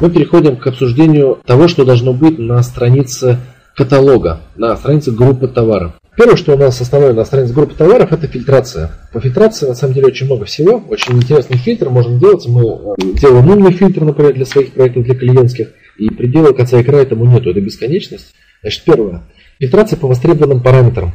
[0.00, 3.38] мы переходим к обсуждению того, что должно быть на странице
[3.76, 5.92] каталога, на странице группы товаров.
[6.16, 8.90] Первое, что у нас основное на странице группы товаров, это фильтрация.
[9.12, 12.46] По фильтрации на самом деле очень много всего, очень интересный фильтр можно делать.
[12.46, 17.02] Мы э, делаем умный фильтр, например, для своих проектов, для клиентских, и предела конца экрана
[17.02, 18.34] этому нету, это бесконечность.
[18.60, 19.22] Значит, первое.
[19.58, 21.12] Фильтрация по востребованным параметрам.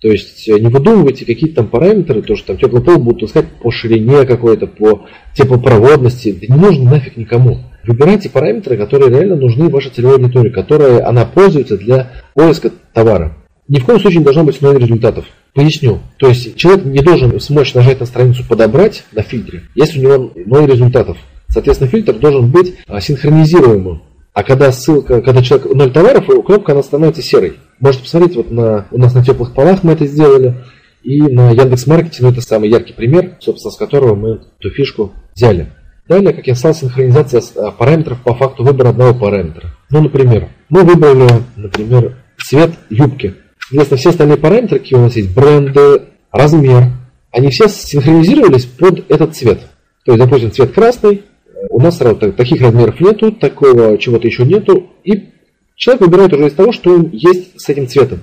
[0.00, 3.46] То есть э, не выдумывайте какие-то там параметры, то, что там теплый пол будут искать
[3.62, 6.30] по ширине какой-то, по теплопроводности.
[6.30, 7.60] Это не нужно нафиг никому.
[7.84, 13.36] Выбирайте параметры, которые реально нужны вашей целевой аудитории, которые она пользуется для поиска товара.
[13.68, 15.24] Ни в коем случае не должно быть ноль результатов.
[15.54, 16.00] Поясню.
[16.18, 20.32] То есть человек не должен смочь нажать на страницу «Подобрать» на фильтре, если у него
[20.46, 21.16] ноль результатов.
[21.48, 24.02] Соответственно, фильтр должен быть а, синхронизируемым.
[24.32, 27.58] А когда ссылка, когда человек ноль товаров, кнопка она становится серой.
[27.80, 30.56] Можете посмотреть, вот на, у нас на теплых полах мы это сделали,
[31.02, 35.68] и на Яндекс.Маркете, ну это самый яркий пример, собственно, с которого мы эту фишку взяли.
[36.12, 39.70] Далее, как я сказал, синхронизация а, параметров по факту выбора одного параметра.
[39.88, 43.36] Ну, например, мы выбрали, например, цвет юбки.
[43.58, 46.88] Соответственно, все остальные параметры, какие у нас есть, бренды, размер,
[47.30, 49.60] они все синхронизировались под этот цвет.
[50.04, 51.22] То есть, допустим, цвет красный,
[51.70, 55.30] у нас сразу таких размеров нету, такого чего-то еще нету, и
[55.76, 58.20] человек выбирает уже из того, что есть с этим цветом.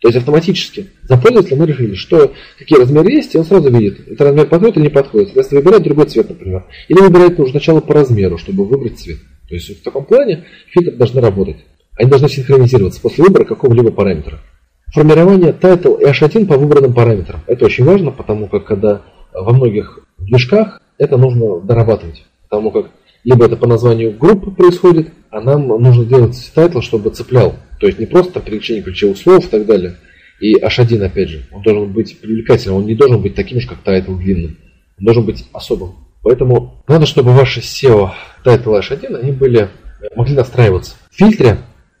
[0.00, 0.88] То есть автоматически.
[1.02, 4.76] За пользователя мы решили, что какие размеры есть, и он сразу видит, этот размер подходит
[4.76, 5.28] или не подходит.
[5.28, 6.64] Соответственно, выбирает другой цвет, например.
[6.88, 9.18] Или выбирает нужно сначала по размеру, чтобы выбрать цвет.
[9.48, 11.56] То есть в таком плане фильтры должны работать.
[11.96, 14.40] Они должны синхронизироваться после выбора какого-либо параметра.
[14.88, 17.40] Формирование title и h1 по выбранным параметрам.
[17.46, 19.02] Это очень важно, потому как когда
[19.32, 22.24] во многих движках это нужно дорабатывать.
[22.48, 22.90] Потому как
[23.26, 27.56] либо это по названию группы происходит, а нам нужно делать title, чтобы цеплял.
[27.80, 29.96] То есть не просто там переключение ключевых слов и так далее.
[30.38, 33.78] И H1, опять же, он должен быть привлекательным, он не должен быть таким же, как
[33.78, 34.56] title длинным.
[35.00, 35.94] Он должен быть особым.
[36.22, 38.10] Поэтому надо, чтобы ваши SEO
[38.44, 39.70] title H1, они были,
[40.14, 40.94] могли настраиваться.
[41.10, 41.58] В фильтре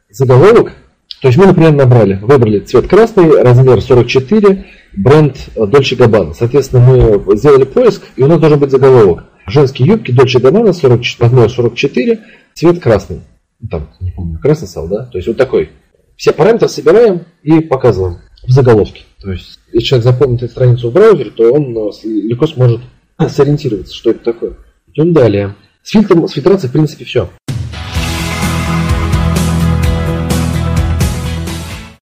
[0.08, 0.74] заголовок,
[1.20, 4.64] то есть мы, например, набрали, выбрали цвет красный, размер 44,
[4.96, 6.34] бренд Dolce Gabbana.
[6.34, 9.24] Соответственно, мы сделали поиск, и у нас должен быть заголовок.
[9.46, 12.20] Женские юбки Gabbana, 40, размер 44,
[12.54, 13.20] цвет красный.
[13.60, 15.04] Ну, там, не помню, красный стал, да?
[15.06, 15.70] То есть вот такой.
[16.16, 19.02] Все параметры собираем и показываем в заголовке.
[19.20, 22.80] То есть, если человек запомнит эту страницу в браузере, то он э, легко сможет
[23.28, 24.54] сориентироваться, что это такое.
[24.92, 25.54] Идем далее.
[25.82, 27.30] С фильтром, с фильтрацией, в принципе, все.